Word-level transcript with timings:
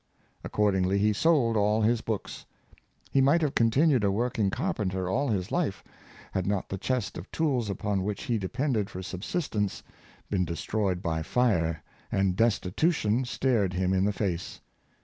Accordingly 0.43 0.97
he 0.97 1.13
sold 1.13 1.55
all 1.55 1.83
his 1.83 2.01
books. 2.01 2.47
He 3.11 3.21
might 3.21 3.41
have 3.43 3.53
continued 3.53 4.03
a 4.03 4.09
working 4.09 4.49
carpenter 4.49 5.07
all 5.07 5.27
his 5.27 5.51
life 5.51 5.83
had 6.31 6.47
not 6.47 6.69
the 6.69 6.79
chest 6.79 7.19
of 7.19 7.31
tools 7.31 7.69
upon 7.69 8.01
which 8.01 8.23
he 8.23 8.39
depended 8.39 8.89
for 8.89 9.03
subsistence 9.03 9.83
been 10.27 10.43
destroyed 10.43 11.03
by 11.03 11.21
fire, 11.21 11.83
and 12.11 12.35
destitution 12.35 13.25
stared 13.25 13.73
him 13.73 13.93
in 13.93 14.03
the 14.03 14.11
face. 14.11 14.59